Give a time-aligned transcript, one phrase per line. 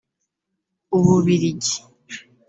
[0.97, 1.73] Ububiligi